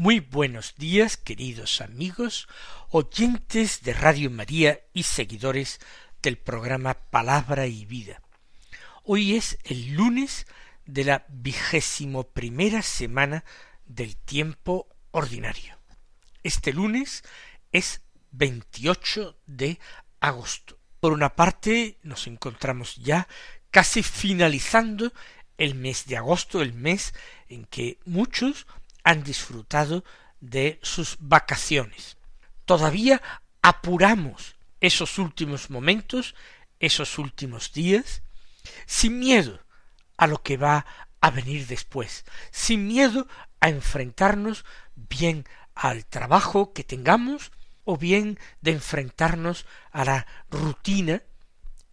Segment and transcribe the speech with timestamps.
[0.00, 2.46] Muy buenos días, queridos amigos,
[2.90, 5.80] oyentes de Radio María y seguidores
[6.22, 8.22] del programa Palabra y Vida.
[9.02, 10.46] Hoy es el lunes
[10.86, 13.44] de la vigésimo primera semana
[13.86, 15.76] del tiempo ordinario.
[16.44, 17.24] Este lunes
[17.72, 19.80] es 28 de
[20.20, 20.78] agosto.
[21.00, 23.26] Por una parte, nos encontramos ya
[23.72, 25.12] casi finalizando
[25.56, 27.14] el mes de agosto, el mes
[27.48, 28.68] en que muchos
[29.08, 30.04] han disfrutado
[30.38, 32.18] de sus vacaciones.
[32.66, 33.22] Todavía
[33.62, 36.34] apuramos esos últimos momentos,
[36.78, 38.22] esos últimos días,
[38.84, 39.64] sin miedo
[40.18, 40.84] a lo que va
[41.22, 43.26] a venir después, sin miedo
[43.60, 47.50] a enfrentarnos bien al trabajo que tengamos
[47.84, 51.22] o bien de enfrentarnos a la rutina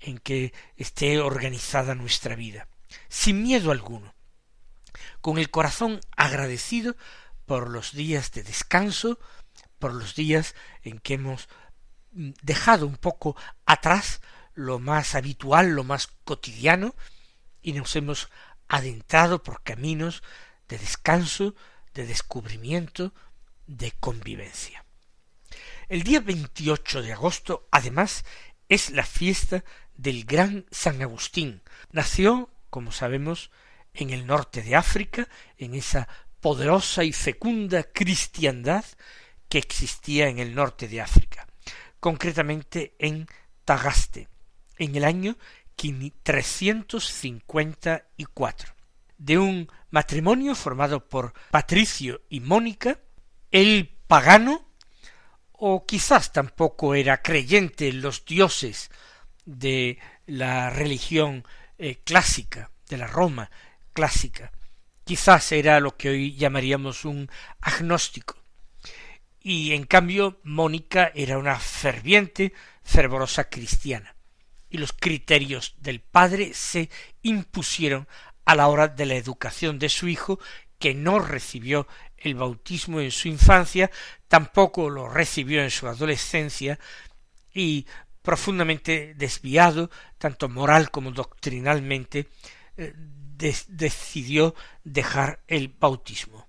[0.01, 2.67] en que esté organizada nuestra vida,
[3.07, 4.13] sin miedo alguno,
[5.25, 6.95] con el corazón agradecido
[7.47, 9.17] por los días de descanso,
[9.79, 11.49] por los días en que hemos
[12.11, 14.21] mm, dejado un poco atrás
[14.53, 16.93] lo más habitual, lo más cotidiano,
[17.63, 18.29] y nos hemos
[18.67, 20.21] adentrado por caminos
[20.67, 21.55] de descanso,
[21.95, 23.11] de descubrimiento,
[23.65, 24.85] de convivencia.
[25.89, 28.25] El día 28 de agosto, además,
[28.69, 29.63] es la fiesta
[29.95, 31.63] del gran San Agustín.
[31.89, 33.49] Nació, como sabemos,
[33.95, 36.07] en el norte de África, en esa
[36.39, 38.85] poderosa y fecunda cristiandad
[39.49, 41.47] que existía en el norte de África,
[41.99, 43.27] concretamente en
[43.63, 44.27] Tagaste,
[44.77, 45.37] en el año
[45.75, 48.73] 354.
[49.17, 52.99] De un matrimonio formado por Patricio y Mónica,
[53.51, 54.67] el pagano,
[55.53, 58.89] o quizás tampoco era creyente en los dioses
[59.45, 61.45] de la religión
[61.77, 63.49] eh, clásica, de la Roma,
[63.95, 64.51] clásica.
[65.05, 67.29] Quizás era lo que hoy llamaríamos un
[67.61, 68.35] agnóstico.
[69.39, 74.15] Y en cambio Mónica era una ferviente, fervorosa cristiana.
[74.69, 76.89] Y los criterios del padre se
[77.21, 78.07] impusieron
[78.43, 80.39] a la hora de la educación de su hijo,
[80.77, 83.89] que no recibió el bautismo en su infancia,
[84.27, 86.79] tampoco lo recibió en su adolescencia,
[87.53, 87.85] y
[88.21, 92.27] profundamente desviado, tanto moral como doctrinalmente,
[93.37, 96.47] decidió dejar el bautismo.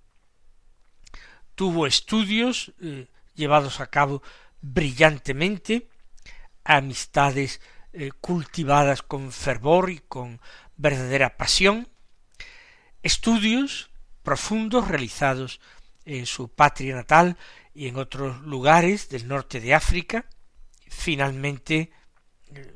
[1.54, 4.22] Tuvo estudios eh, llevados a cabo
[4.60, 5.88] brillantemente,
[6.64, 7.60] amistades
[7.92, 10.41] eh, cultivadas con fervor y con
[10.76, 11.88] verdadera pasión,
[13.03, 13.91] estudios
[14.22, 15.60] profundos realizados
[16.04, 17.36] en su patria natal
[17.74, 20.26] y en otros lugares del norte de África,
[20.88, 21.91] finalmente
[22.48, 22.74] eh,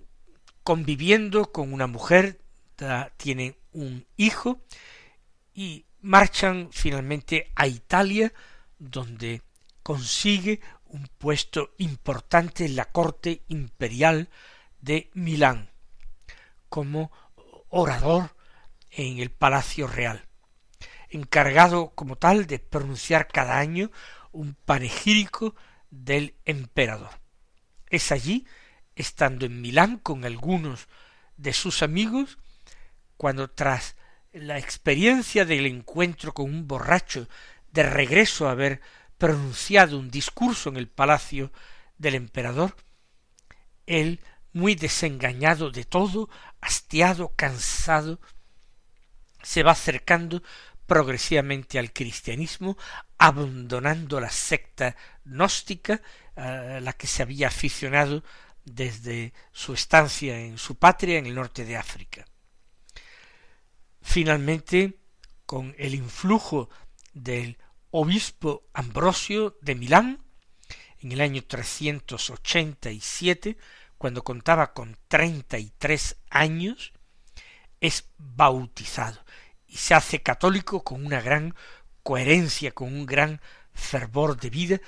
[0.62, 2.40] conviviendo con una mujer
[3.16, 4.62] tienen un hijo
[5.54, 8.32] y marchan finalmente a Italia,
[8.78, 9.42] donde
[9.82, 14.28] consigue un puesto importante en la corte imperial
[14.80, 15.70] de Milán,
[16.68, 17.12] como
[17.68, 18.34] orador
[18.90, 20.26] en el Palacio Real,
[21.10, 23.90] encargado como tal de pronunciar cada año
[24.32, 25.54] un panegírico
[25.90, 27.10] del emperador.
[27.88, 28.46] Es allí,
[28.94, 30.88] estando en Milán con algunos
[31.36, 32.38] de sus amigos,
[33.20, 33.96] cuando tras
[34.32, 37.28] la experiencia del encuentro con un borracho
[37.70, 38.80] de regreso a haber
[39.18, 41.52] pronunciado un discurso en el palacio
[41.98, 42.74] del emperador,
[43.84, 44.20] él,
[44.54, 46.30] muy desengañado de todo,
[46.62, 48.22] hastiado, cansado,
[49.42, 50.42] se va acercando
[50.86, 52.78] progresivamente al cristianismo,
[53.18, 54.96] abandonando la secta
[55.26, 56.00] gnóstica
[56.36, 58.24] a la que se había aficionado
[58.64, 62.24] desde su estancia en su patria en el norte de África.
[64.12, 64.98] Finalmente,
[65.46, 66.68] con el influjo
[67.12, 67.58] del
[67.92, 70.18] obispo Ambrosio de Milán,
[70.98, 73.56] en el año 387,
[73.98, 76.92] cuando contaba con treinta y tres años,
[77.80, 79.24] es bautizado
[79.68, 81.54] y se hace católico con una gran
[82.02, 83.40] coherencia, con un gran
[83.74, 84.80] fervor de vida,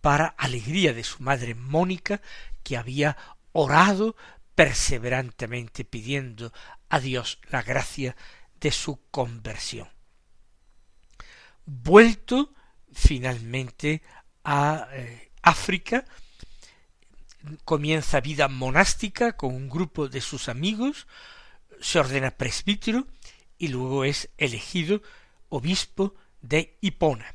[0.00, 2.22] para alegría de su madre Mónica,
[2.62, 3.16] que había
[3.50, 4.14] orado
[4.54, 6.52] perseverantemente pidiendo
[6.88, 8.14] a Dios la gracia
[8.62, 9.88] de su conversión.
[11.66, 12.54] Vuelto
[12.92, 14.02] finalmente
[14.44, 16.04] a eh, África,
[17.64, 21.06] comienza vida monástica con un grupo de sus amigos,
[21.80, 23.08] se ordena presbítero
[23.58, 25.02] y luego es elegido
[25.48, 27.34] obispo de Hipona.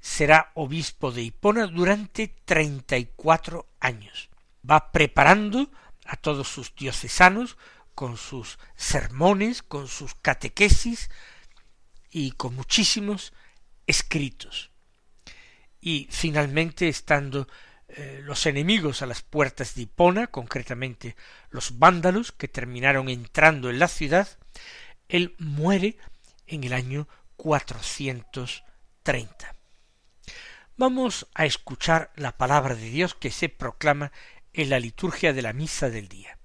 [0.00, 4.28] Será obispo de Hipona durante treinta y cuatro años.
[4.68, 5.70] Va preparando
[6.04, 7.56] a todos sus diocesanos
[7.98, 11.10] con sus sermones, con sus catequesis
[12.12, 13.32] y con muchísimos
[13.88, 14.70] escritos.
[15.80, 17.48] Y finalmente, estando
[17.88, 21.16] eh, los enemigos a las puertas de Hipona, concretamente
[21.50, 24.28] los vándalos que terminaron entrando en la ciudad,
[25.08, 25.96] él muere
[26.46, 29.56] en el año 430.
[30.76, 34.12] Vamos a escuchar la palabra de Dios que se proclama
[34.52, 36.37] en la liturgia de la misa del día.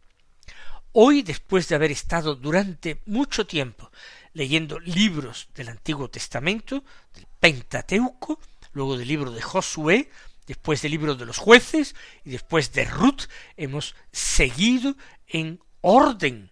[0.96, 3.92] Hoy, después de haber estado durante mucho tiempo
[4.34, 6.84] leyendo libros del Antiguo Testamento,
[7.16, 8.40] del Pentateuco,
[8.74, 10.12] luego del libro de Josué,
[10.46, 13.24] después del libro de los jueces y después de Ruth,
[13.58, 14.96] hemos seguido
[15.26, 16.52] en orden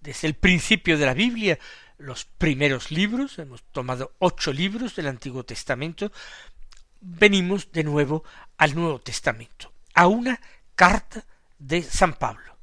[0.00, 1.58] desde el principio de la Biblia
[1.98, 6.10] los primeros libros, hemos tomado ocho libros del Antiguo Testamento,
[7.02, 8.24] venimos de nuevo
[8.56, 10.40] al Nuevo Testamento, a una
[10.74, 11.26] carta
[11.58, 12.55] de San Pablo.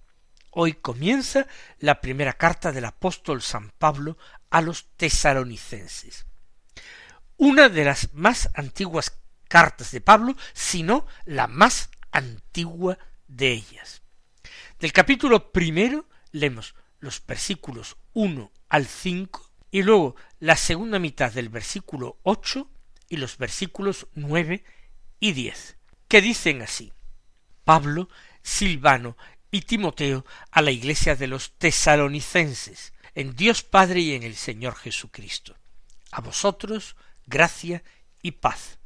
[0.55, 1.47] Hoy comienza
[1.79, 4.19] la primera carta del apóstol San Pablo
[4.51, 6.27] a los tesalonicenses.
[7.37, 9.17] Una de las más antiguas
[9.47, 14.03] cartas de Pablo, sino la más antigua de ellas.
[14.79, 21.49] Del capítulo primero leemos los versículos uno al cinco y luego la segunda mitad del
[21.49, 22.69] versículo ocho
[23.09, 24.63] y los versículos nueve
[25.19, 25.77] y diez,
[26.07, 26.93] que dicen así
[27.63, 28.07] Pablo,
[28.43, 29.17] Silvano
[29.53, 34.75] y Timoteo a la iglesia de los tesalonicenses, en Dios Padre y en el Señor
[34.75, 35.55] Jesucristo.
[36.11, 37.81] A vosotros, gracia
[38.21, 38.79] y paz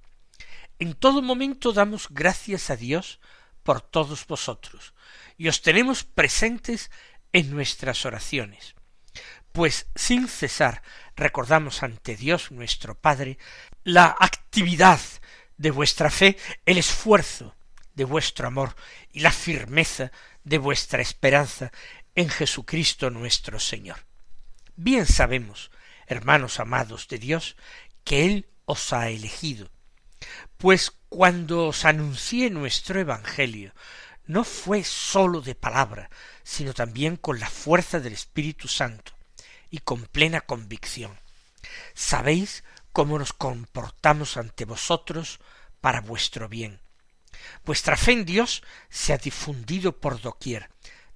[0.79, 3.19] en todo momento damos gracias a Dios
[3.63, 4.93] por todos vosotros,
[5.37, 6.91] y os tenemos presentes
[7.33, 8.75] en nuestras oraciones,
[9.51, 10.83] pues sin cesar
[11.15, 13.37] recordamos ante Dios nuestro Padre
[13.83, 14.99] la actividad
[15.57, 17.55] de vuestra fe, el esfuerzo
[17.95, 18.75] de vuestro amor
[19.11, 20.11] y la firmeza
[20.47, 21.73] de vuestra esperanza
[22.15, 23.97] en Jesucristo nuestro Señor.
[24.77, 25.71] Bien sabemos,
[26.07, 27.57] hermanos amados de Dios,
[28.05, 29.69] que Él os ha elegido,
[30.55, 33.73] pues cuando os anuncié nuestro Evangelio,
[34.25, 36.09] no fue sólo de palabra,
[36.43, 39.11] sino también con la fuerza del Espíritu Santo
[39.69, 41.19] y con plena convicción.
[41.93, 45.39] Sabéis cómo nos comportamos ante vosotros
[45.81, 46.79] para vuestro bien.
[47.65, 50.69] Vuestra fe en Dios se ha difundido por doquier,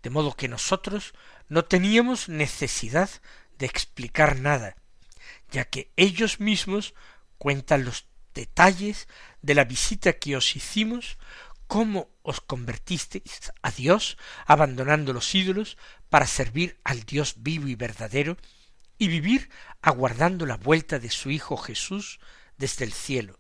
[0.04, 1.14] de modo que nosotros
[1.48, 3.10] no teníamos necesidad
[3.58, 4.76] de explicar nada,
[5.52, 6.94] ya que ellos mismos
[7.38, 9.08] cuentan los detalles
[9.42, 11.18] de la visita que os hicimos,
[11.68, 15.78] cómo os convertisteis a Dios, abandonando los ídolos,
[16.10, 18.38] para servir al Dios vivo y verdadero,
[18.98, 19.50] y vivir
[19.82, 22.20] aguardando la vuelta de su Hijo Jesús
[22.58, 23.40] desde el cielo,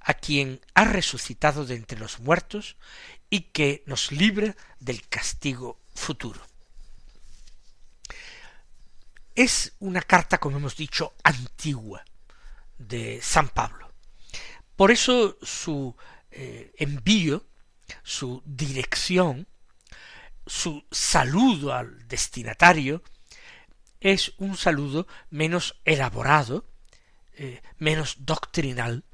[0.00, 2.76] a quien ha resucitado de entre los muertos
[3.30, 6.40] y que nos libra del castigo futuro.
[9.34, 12.04] Es una carta, como hemos dicho, antigua
[12.78, 13.92] de San Pablo.
[14.76, 15.94] Por eso su
[16.30, 17.44] eh, envío,
[18.02, 19.46] su dirección,
[20.46, 23.02] su saludo al destinatario,
[24.00, 26.64] es un saludo menos elaborado,
[27.34, 29.04] eh, menos doctrinal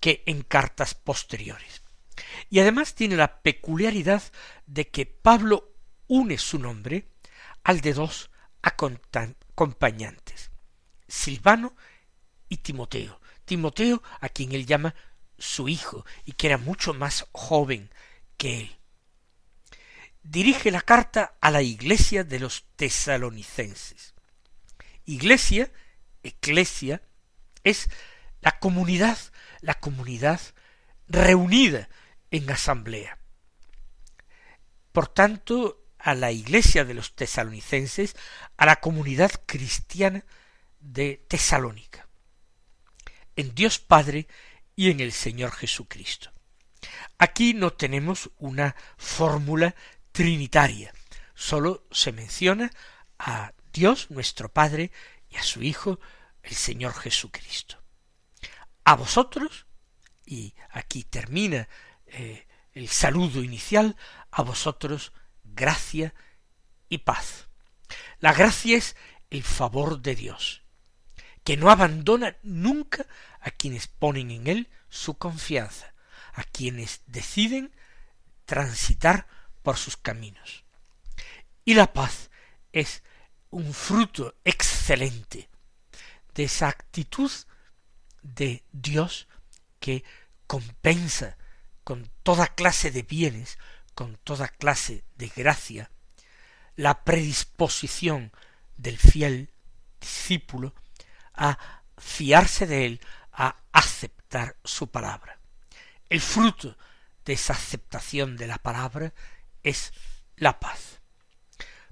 [0.00, 1.82] que en cartas posteriores.
[2.50, 4.22] Y además tiene la peculiaridad
[4.66, 5.74] de que Pablo
[6.06, 7.08] une su nombre
[7.64, 8.30] al de dos
[8.62, 10.50] acompañantes,
[11.06, 11.76] Silvano
[12.48, 14.94] y Timoteo, Timoteo, a quien él llama
[15.38, 17.90] su hijo, y que era mucho más joven
[18.36, 18.76] que él.
[20.22, 24.14] Dirige la carta a la iglesia de los tesalonicenses.
[25.04, 25.72] Iglesia,
[26.22, 27.02] eclesia,
[27.64, 27.88] es
[28.40, 29.18] la comunidad,
[29.60, 30.40] la comunidad
[31.06, 31.88] reunida
[32.30, 33.18] en asamblea.
[34.92, 38.14] Por tanto, a la iglesia de los tesalonicenses,
[38.56, 40.24] a la comunidad cristiana
[40.80, 42.08] de Tesalónica
[43.38, 44.26] en Dios Padre
[44.74, 46.32] y en el Señor Jesucristo.
[47.18, 49.76] Aquí no tenemos una fórmula
[50.10, 50.92] trinitaria,
[51.34, 52.72] sólo se menciona
[53.16, 54.90] a Dios nuestro Padre
[55.30, 56.00] y a su Hijo
[56.42, 57.77] el Señor Jesucristo.
[58.88, 59.66] A vosotros,
[60.24, 61.68] y aquí termina
[62.06, 63.96] eh, el saludo inicial,
[64.30, 65.12] a vosotros
[65.44, 66.14] gracia
[66.88, 67.48] y paz.
[68.20, 68.96] La gracia es
[69.28, 70.62] el favor de Dios,
[71.44, 73.04] que no abandona nunca
[73.42, 75.92] a quienes ponen en él su confianza,
[76.32, 77.76] a quienes deciden
[78.46, 79.26] transitar
[79.62, 80.64] por sus caminos.
[81.66, 82.30] Y la paz
[82.72, 83.02] es
[83.50, 85.50] un fruto excelente
[86.32, 87.30] de esa actitud
[88.22, 89.28] de Dios
[89.80, 90.04] que
[90.46, 91.36] compensa
[91.84, 93.58] con toda clase de bienes,
[93.94, 95.90] con toda clase de gracia,
[96.76, 98.32] la predisposición
[98.76, 99.50] del fiel
[100.00, 100.74] discípulo
[101.34, 101.58] a
[101.96, 103.00] fiarse de él,
[103.32, 105.38] a aceptar su palabra.
[106.08, 106.76] El fruto
[107.24, 109.12] de esa aceptación de la palabra
[109.62, 109.92] es
[110.36, 111.00] la paz.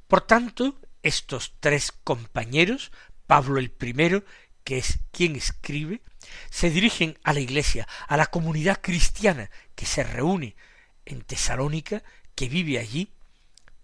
[0.09, 2.93] Por tanto, estos tres compañeros,
[3.27, 4.25] Pablo el primero,
[4.67, 6.03] que es quien escribe,
[6.51, 10.57] se dirigen a la iglesia, a la comunidad cristiana que se reúne
[11.05, 12.03] en Tesalónica,
[12.35, 13.13] que vive allí,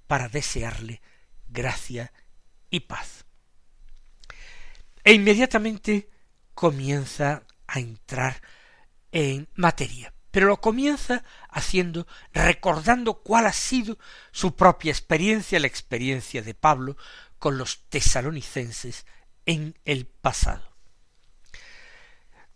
[0.09, 1.01] para desearle
[1.49, 2.13] gracia
[2.69, 3.25] y paz.
[5.05, 6.11] E inmediatamente
[6.53, 8.43] comienza a entrar
[9.13, 13.99] en materia, pero lo comienza haciendo, recordando cuál ha sido
[14.33, 16.97] su propia experiencia, la experiencia de Pablo
[17.39, 19.07] con los tesalonicenses
[19.47, 20.72] en el pasado.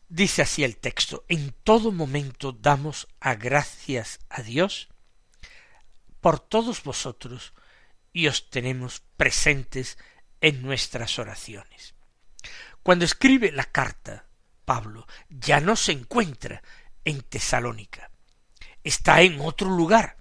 [0.08, 4.88] Dice así el texto, en todo momento damos a gracias a Dios
[6.20, 7.54] por todos vosotros
[8.12, 9.98] y os tenemos presentes
[10.40, 11.94] en nuestras oraciones.
[12.82, 14.26] Cuando escribe la carta,
[14.64, 16.62] Pablo ya no se encuentra
[17.04, 18.10] en Tesalónica,
[18.84, 20.18] está en otro lugar,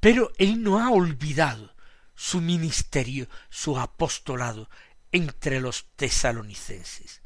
[0.00, 1.74] pero él no ha olvidado
[2.14, 4.70] su ministerio, su apostolado
[5.12, 7.23] entre los tesalonicenses.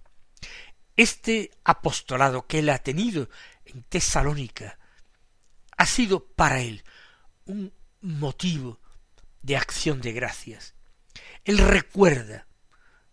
[0.98, 3.30] Este apostolado que él ha tenido
[3.64, 4.80] en Tesalónica
[5.76, 6.82] ha sido para él
[7.44, 8.80] un motivo
[9.40, 10.74] de acción de gracias.
[11.44, 12.48] Él recuerda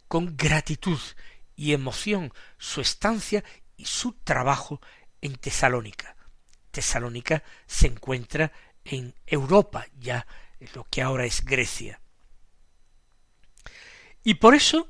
[0.08, 0.98] con gratitud
[1.56, 3.44] y emoción su estancia
[3.77, 4.82] y su trabajo
[5.22, 6.15] en Tesalónica.
[6.72, 8.51] Tesalónica se encuentra
[8.84, 10.25] en Europa, ya
[10.60, 12.01] en lo que ahora es Grecia.
[14.24, 14.89] Y por eso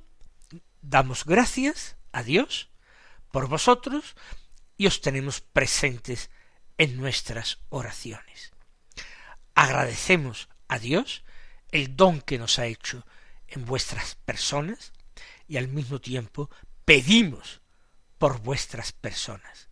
[0.82, 2.70] damos gracias a Dios
[3.36, 4.16] por vosotros
[4.78, 6.30] y os tenemos presentes
[6.78, 8.54] en nuestras oraciones.
[9.54, 11.26] Agradecemos a Dios
[11.74, 13.06] el don que nos ha hecho
[13.50, 14.94] en vuestras personas
[15.50, 16.50] y al mismo tiempo
[16.86, 17.60] pedimos
[18.18, 19.68] por vuestras personas.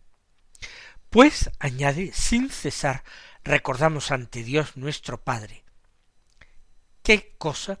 [1.08, 3.02] Pues, añade, sin cesar,
[3.44, 5.64] recordamos ante Dios nuestro Padre.
[7.02, 7.80] ¿Qué cosa?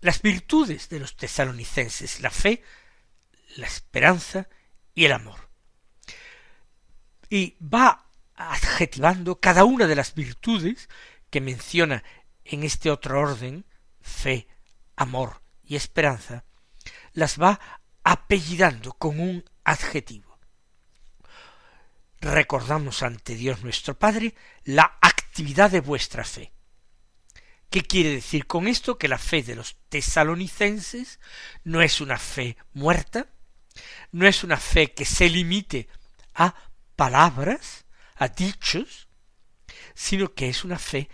[0.00, 2.64] Las virtudes de los tesalonicenses, la fe,
[3.54, 4.48] la esperanza
[4.94, 5.48] y el amor.
[7.28, 10.88] Y va adjetivando cada una de las virtudes
[11.30, 12.02] que menciona
[12.44, 13.64] en este otro orden,
[14.00, 14.48] fe,
[14.96, 16.44] amor y esperanza,
[17.12, 17.60] las va
[18.02, 20.38] apellidando con un adjetivo.
[22.20, 26.52] Recordamos ante Dios nuestro Padre la actividad de vuestra fe.
[27.70, 28.98] ¿Qué quiere decir con esto?
[28.98, 31.20] Que la fe de los tesalonicenses
[31.62, 33.28] no es una fe muerta,
[34.12, 35.88] no es una fe que se limite
[36.34, 36.54] a
[36.96, 37.84] palabras,
[38.16, 39.08] a dichos,
[39.94, 41.08] sino que es una fe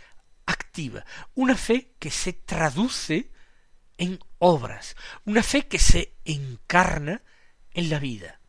[0.47, 3.31] activa, una fe que se traduce
[3.99, 7.23] en obras, una fe que se encarna
[7.73, 8.41] en la vida.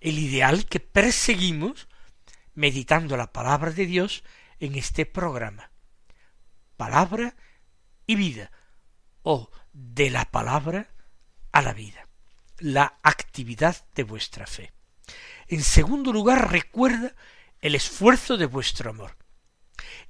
[0.00, 1.88] El ideal que perseguimos
[2.54, 4.22] meditando la palabra de Dios
[4.60, 5.70] en este programa.
[6.76, 7.34] Palabra
[8.06, 8.50] y vida,
[9.22, 10.88] o de la palabra
[11.52, 12.03] a la vida
[12.58, 14.72] la actividad de vuestra fe.
[15.48, 17.14] En segundo lugar, recuerda
[17.60, 19.16] el esfuerzo de vuestro amor.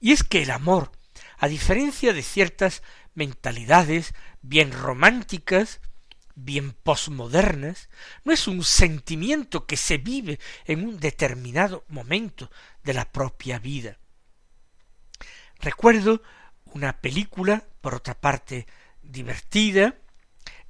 [0.01, 0.93] Y es que el amor,
[1.39, 2.83] a diferencia de ciertas
[3.15, 5.81] mentalidades bien románticas,
[6.35, 7.89] bien posmodernas,
[8.25, 12.51] no es un sentimiento que se vive en un determinado momento
[12.83, 13.99] de la propia vida.
[15.61, 16.23] Recuerdo
[16.65, 18.67] una película, por otra parte
[19.03, 19.97] divertida,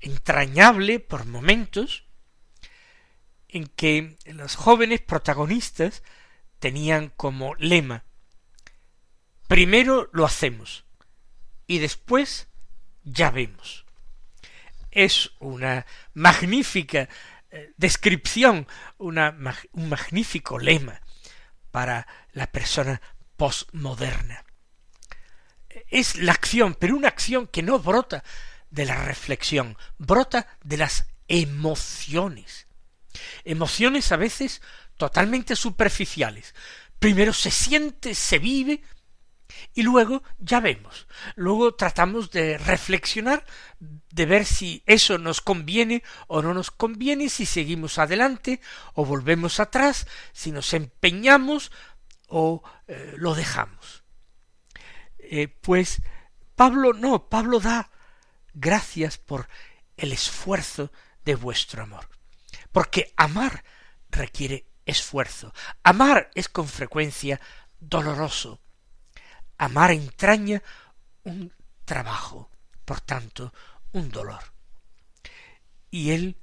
[0.05, 2.05] entrañable por momentos,
[3.49, 6.03] en que los jóvenes protagonistas
[6.59, 8.05] tenían como lema
[9.49, 10.85] primero lo hacemos
[11.67, 12.49] y después
[13.05, 13.85] ya vemos.
[14.91, 17.09] Es una magnífica
[17.51, 18.67] eh, descripción,
[18.99, 19.37] una,
[19.73, 21.01] un magnífico lema
[21.71, 23.01] para la persona
[23.37, 24.45] postmoderna.
[25.89, 28.23] Es la acción, pero una acción que no brota
[28.75, 32.67] de la reflexión, brota de las emociones.
[33.45, 34.63] Emociones a veces
[34.97, 36.55] totalmente superficiales.
[36.99, 38.83] Primero se siente, se vive,
[39.75, 41.07] y luego ya vemos.
[41.37, 43.45] Luego tratamos de reflexionar,
[43.79, 48.61] de ver si eso nos conviene o no nos conviene, si seguimos adelante
[48.95, 51.71] o volvemos atrás, si nos empeñamos
[52.27, 54.03] o eh, lo dejamos.
[55.19, 56.03] Eh, pues
[56.57, 57.91] Pablo no, Pablo da
[58.55, 59.49] gracias por
[59.97, 60.91] el esfuerzo
[61.25, 62.09] de vuestro amor.
[62.73, 63.65] Porque amar
[64.11, 65.53] requiere esfuerzo.
[65.83, 67.41] Amar es con frecuencia
[67.79, 68.61] doloroso.
[69.59, 70.63] Amar entraña
[71.25, 71.53] un
[71.85, 72.51] trabajo,
[72.85, 73.53] por tanto,
[73.93, 74.53] un dolor.
[75.91, 76.37] Y él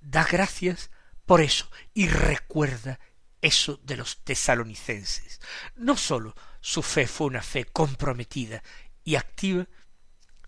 [0.00, 0.90] da gracias
[1.26, 2.98] por eso y recuerda
[3.40, 5.40] eso de los tesalonicenses.
[5.76, 8.62] No sólo su fe fue una fe comprometida
[9.04, 9.66] y activa,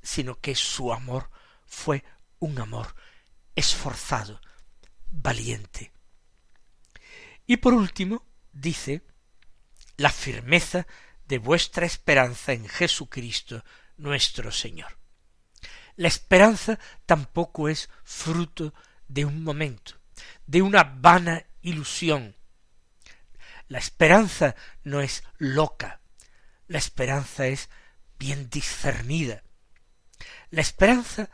[0.02, 1.30] sino que su amor
[1.66, 2.04] fue
[2.38, 2.94] un amor
[3.54, 4.40] esforzado,
[5.10, 5.92] valiente.
[7.46, 9.02] Y por último, dice,
[9.96, 10.86] la firmeza
[11.26, 13.64] de vuestra esperanza en Jesucristo
[13.96, 14.98] nuestro Señor.
[15.96, 18.74] La esperanza tampoco es fruto
[19.08, 20.00] de un momento,
[20.46, 22.36] de una vana ilusión.
[23.68, 26.00] La esperanza no es loca,
[26.66, 27.68] la esperanza es
[28.18, 29.42] bien discernida.
[30.52, 31.30] La esperanza,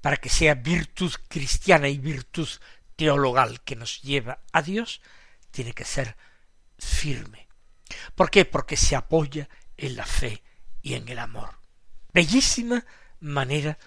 [0.00, 2.48] para que sea virtud cristiana y virtud
[2.96, 5.02] teologal que nos lleva a Dios,
[5.50, 6.16] tiene que ser
[6.78, 7.48] firme.
[8.14, 8.46] ¿Por qué?
[8.46, 10.42] Porque se apoya en la fe
[10.80, 11.58] y en el amor.
[12.14, 12.84] Bellísima
[13.20, 13.78] manera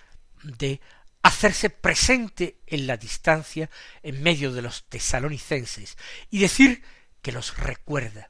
[0.44, 0.80] de
[1.24, 3.72] hacerse presente en la distancia
[4.04, 5.98] en medio de los tesalonicenses
[6.30, 6.84] y decir
[7.24, 8.30] que los recuerda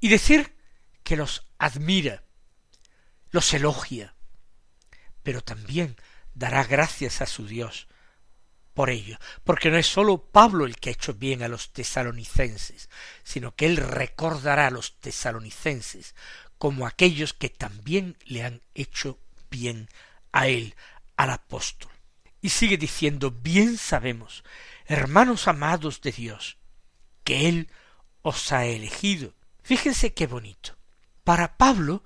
[0.00, 0.54] y decir
[1.02, 2.24] que los admira,
[3.30, 4.14] los elogia,
[5.22, 5.96] pero también
[6.34, 7.88] dará gracias a su Dios
[8.74, 12.88] por ello, porque no es sólo Pablo el que ha hecho bien a los tesalonicenses,
[13.22, 16.14] sino que él recordará a los tesalonicenses
[16.56, 19.18] como aquellos que también le han hecho
[19.50, 19.88] bien
[20.32, 20.74] a él,
[21.16, 21.90] al apóstol.
[22.40, 24.42] Y sigue diciendo, bien sabemos,
[24.86, 26.56] hermanos amados de Dios,
[27.24, 27.68] que Él
[28.22, 29.34] os ha elegido.
[29.62, 30.76] Fíjense qué bonito.
[31.24, 32.02] Para Pablo,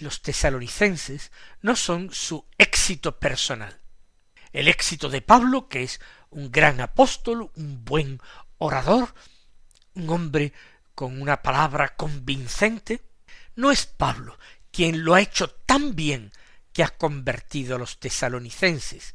[0.00, 1.32] los tesalonicenses
[1.62, 3.80] no son su éxito personal.
[4.52, 8.20] El éxito de Pablo, que es un gran apóstol, un buen
[8.58, 9.14] orador,
[9.94, 10.52] un hombre
[10.94, 13.02] con una palabra convincente,
[13.54, 14.38] no es Pablo
[14.70, 16.32] quien lo ha hecho tan bien
[16.74, 19.14] que ha convertido a los tesalonicenses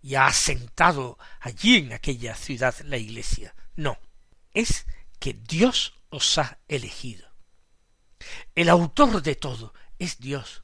[0.00, 3.54] y ha asentado allí en aquella ciudad la iglesia.
[3.76, 3.98] No,
[4.54, 4.86] es
[5.18, 7.28] que Dios os ha elegido.
[8.54, 10.62] El autor de todo es Dios.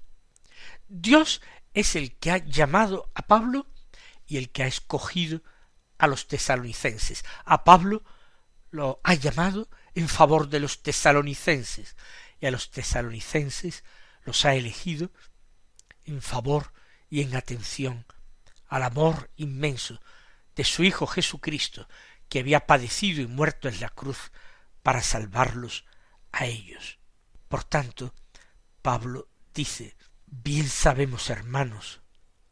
[0.88, 1.42] Dios
[1.74, 3.66] es el que ha llamado a Pablo
[4.26, 5.42] y el que ha escogido
[5.98, 7.24] a los tesalonicenses.
[7.44, 8.04] A Pablo
[8.70, 11.96] lo ha llamado en favor de los tesalonicenses
[12.40, 13.84] y a los tesalonicenses
[14.24, 15.10] los ha elegido
[16.04, 16.72] en favor
[17.10, 18.06] y en atención
[18.68, 20.00] al amor inmenso
[20.54, 21.88] de su Hijo Jesucristo,
[22.28, 24.30] que había padecido y muerto en la cruz
[24.82, 25.84] para salvarlos
[26.32, 26.98] a ellos.
[27.48, 28.14] Por tanto,
[28.88, 32.00] Pablo dice, bien sabemos, hermanos,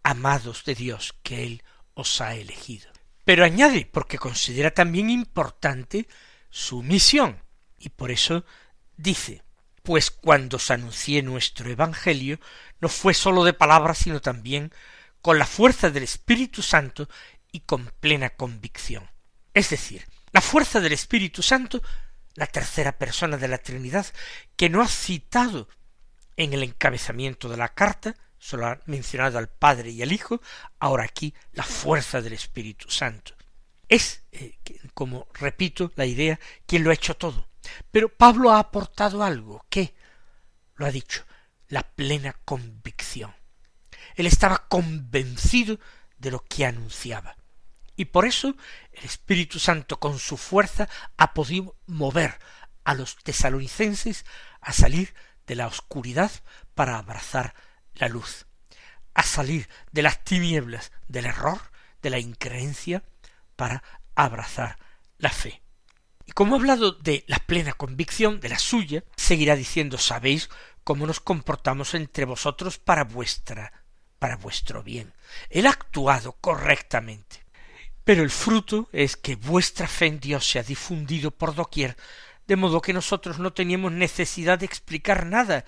[0.02, 1.62] amados de Dios, que Él
[1.94, 2.90] os ha elegido.
[3.24, 6.06] Pero añade, porque considera también importante
[6.50, 7.42] su misión,
[7.78, 8.44] y por eso
[8.98, 9.44] dice,
[9.82, 12.38] pues cuando os anuncié nuestro Evangelio,
[12.82, 14.74] no fue sólo de palabras, sino también
[15.22, 17.08] con la fuerza del Espíritu Santo
[17.50, 19.08] y con plena convicción.
[19.54, 21.80] Es decir, la fuerza del Espíritu Santo,
[22.34, 24.04] la tercera persona de la Trinidad,
[24.54, 25.66] que no ha citado
[26.36, 30.40] en el encabezamiento de la carta, solo ha mencionado al Padre y al Hijo,
[30.78, 33.34] ahora aquí la fuerza del Espíritu Santo.
[33.88, 34.58] Es, eh,
[34.94, 37.48] como repito, la idea, quien lo ha hecho todo.
[37.90, 39.94] Pero Pablo ha aportado algo, ¿qué?
[40.74, 41.24] Lo ha dicho,
[41.68, 43.34] la plena convicción.
[44.14, 45.78] Él estaba convencido
[46.18, 47.36] de lo que anunciaba.
[47.96, 48.56] Y por eso
[48.92, 52.38] el Espíritu Santo con su fuerza ha podido mover
[52.84, 54.24] a los tesalonicenses
[54.60, 55.14] a salir
[55.46, 56.30] de la oscuridad
[56.74, 57.54] para abrazar
[57.94, 58.46] la luz,
[59.14, 61.60] a salir de las tinieblas del error,
[62.02, 63.02] de la increencia,
[63.56, 63.82] para
[64.14, 64.78] abrazar
[65.18, 65.62] la fe.
[66.26, 70.50] Y como ha hablado de la plena convicción, de la suya, seguirá diciendo sabéis
[70.84, 73.72] cómo nos comportamos entre vosotros para vuestra
[74.18, 75.12] para vuestro bien.
[75.50, 77.44] Él ha actuado correctamente.
[78.04, 81.96] Pero el fruto es que vuestra fe en Dios se ha difundido por doquier,
[82.46, 85.64] de modo que nosotros no teníamos necesidad de explicar nada,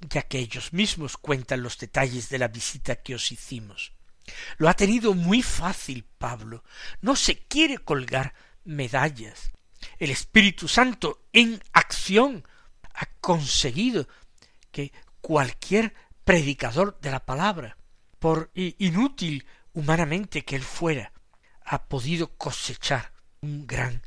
[0.00, 3.92] ya que ellos mismos cuentan los detalles de la visita que os hicimos.
[4.58, 6.62] Lo ha tenido muy fácil Pablo.
[7.00, 8.34] No se quiere colgar
[8.64, 9.50] medallas
[9.98, 12.46] el Espíritu Santo en acción
[12.94, 14.08] ha conseguido
[14.70, 17.76] que cualquier predicador de la palabra,
[18.18, 21.12] por inútil humanamente que él fuera,
[21.64, 24.02] ha podido cosechar un gran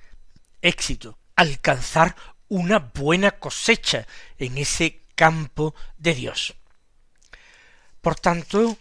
[0.61, 2.15] éxito, alcanzar
[2.47, 6.55] una buena cosecha en ese campo de Dios.
[8.01, 8.77] Por tanto,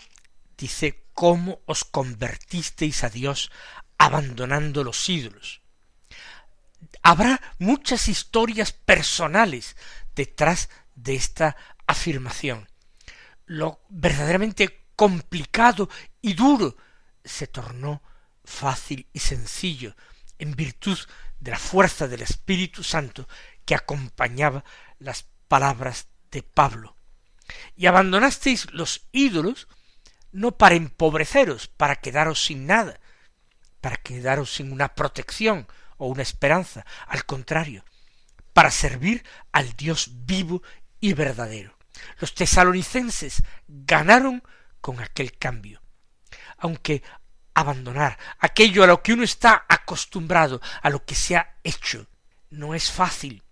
[0.56, 3.50] dice, ¿cómo os convertisteis a Dios
[3.98, 5.60] abandonando los ídolos?
[7.02, 9.76] Habrá muchas historias personales
[10.14, 12.68] detrás de esta afirmación.
[13.46, 15.88] Lo verdaderamente complicado
[16.20, 16.76] y duro
[17.24, 18.02] se tornó
[18.44, 19.94] fácil y sencillo
[20.38, 20.98] en virtud
[21.40, 23.28] de la fuerza del Espíritu Santo
[23.64, 24.64] que acompañaba
[24.98, 26.96] las palabras de Pablo.
[27.74, 29.66] Y abandonasteis los ídolos
[30.32, 33.00] no para empobreceros, para quedaros sin nada,
[33.80, 37.84] para quedaros sin una protección o una esperanza, al contrario,
[38.52, 40.62] para servir al Dios vivo
[41.00, 41.76] y verdadero.
[42.18, 44.42] Los tesalonicenses ganaron
[44.80, 45.82] con aquel cambio.
[46.58, 47.02] Aunque
[47.54, 52.06] abandonar aquello a lo que uno está acostumbrado, a lo que se ha hecho,
[52.50, 53.42] no es fácil.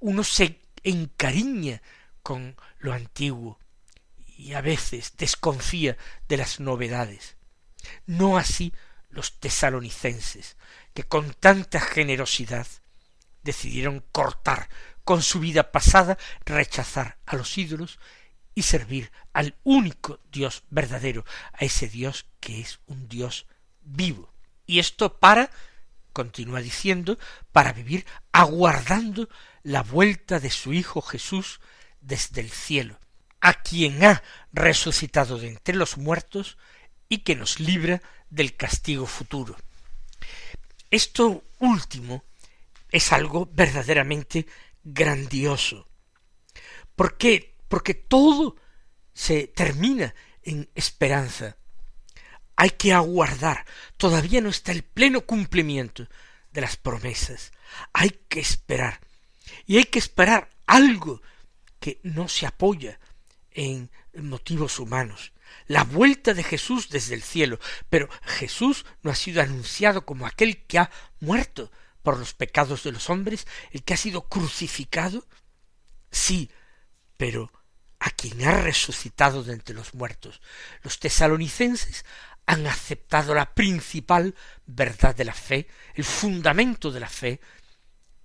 [0.00, 1.82] Uno se encariña
[2.22, 3.58] con lo antiguo
[4.36, 5.96] y a veces desconfía
[6.28, 7.36] de las novedades.
[8.06, 8.72] No así
[9.08, 10.56] los tesalonicenses,
[10.94, 12.66] que con tanta generosidad
[13.42, 14.68] decidieron cortar
[15.04, 17.98] con su vida pasada, rechazar a los ídolos
[18.56, 23.46] y servir al único Dios verdadero, a ese Dios que es un Dios
[23.82, 24.32] vivo.
[24.66, 25.50] Y esto para,
[26.14, 27.18] continúa diciendo,
[27.52, 29.28] para vivir aguardando
[29.62, 31.60] la vuelta de su Hijo Jesús
[32.00, 32.98] desde el cielo,
[33.40, 36.56] a quien ha resucitado de entre los muertos
[37.10, 39.54] y que nos libra del castigo futuro.
[40.90, 42.24] Esto último
[42.90, 44.46] es algo verdaderamente
[44.82, 45.86] grandioso.
[46.94, 47.55] ¿Por qué?
[47.68, 48.56] Porque todo
[49.12, 51.56] se termina en esperanza.
[52.56, 53.66] Hay que aguardar.
[53.96, 56.06] Todavía no está el pleno cumplimiento
[56.52, 57.52] de las promesas.
[57.92, 59.00] Hay que esperar.
[59.66, 61.20] Y hay que esperar algo
[61.80, 62.98] que no se apoya
[63.50, 65.32] en motivos humanos.
[65.66, 67.58] La vuelta de Jesús desde el cielo.
[67.90, 71.70] Pero Jesús no ha sido anunciado como aquel que ha muerto
[72.02, 75.26] por los pecados de los hombres, el que ha sido crucificado.
[76.10, 76.50] Sí,
[77.16, 77.50] pero
[78.06, 80.40] a quien ha resucitado de entre los muertos.
[80.84, 82.04] Los tesalonicenses
[82.46, 85.66] han aceptado la principal verdad de la fe,
[85.96, 87.40] el fundamento de la fe,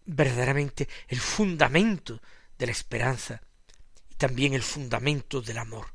[0.05, 2.21] verdaderamente el fundamento
[2.59, 3.41] de la esperanza
[4.07, 5.87] y también el fundamento del amor.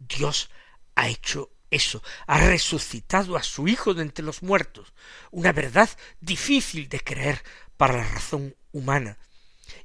[0.00, 0.50] Dios
[0.96, 4.92] ha hecho eso, ha resucitado a su Hijo de entre los muertos,
[5.30, 5.88] una verdad
[6.20, 7.44] difícil de creer
[7.76, 9.18] para la razón humana.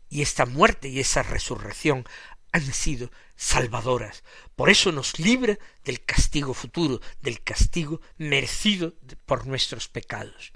[0.10, 2.06] Y esta muerte y esa resurrección
[2.54, 4.24] han sido salvadoras.
[4.56, 8.94] Por eso nos libra del castigo futuro, del castigo merecido
[9.26, 10.54] por nuestros pecados.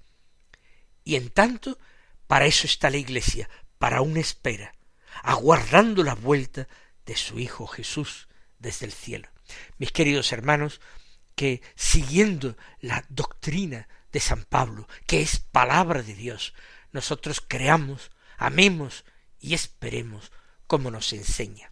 [1.04, 1.78] Y en tanto,
[2.28, 4.74] para eso está la Iglesia, para una espera,
[5.24, 6.68] aguardando la vuelta
[7.06, 8.28] de su Hijo Jesús
[8.60, 9.30] desde el cielo.
[9.78, 10.80] Mis queridos hermanos,
[11.36, 16.54] que siguiendo la doctrina de San Pablo, que es palabra de Dios,
[16.92, 19.04] nosotros creamos, amemos
[19.40, 20.32] y esperemos
[20.68, 21.72] como nos enseña.